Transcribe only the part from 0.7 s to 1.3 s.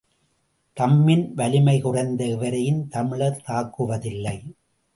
தம்மின்